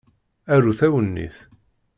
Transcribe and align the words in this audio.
Arut 0.53 0.79
awennit. 0.87 1.37